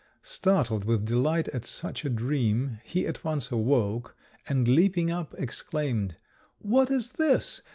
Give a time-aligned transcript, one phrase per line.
[0.23, 4.15] Startled with delight at such a dream, he at once awoke,
[4.49, 6.15] and, leaping up, exclaimed,
[6.57, 7.61] "What is this?